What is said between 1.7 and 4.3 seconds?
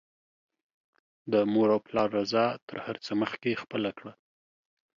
او پلار رضاء تر هر څه مخکې خپله کړه